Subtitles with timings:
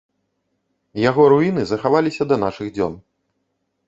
[1.09, 2.93] Яго руіны захаваліся да нашых дзён.